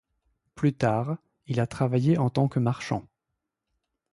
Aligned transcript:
Plus 0.55 0.73
tard, 0.73 1.17
il 1.45 1.59
a 1.59 1.67
travaillé 1.67 2.17
en 2.17 2.31
tant 2.31 2.47
que 2.47 2.57
marchand. 2.59 3.05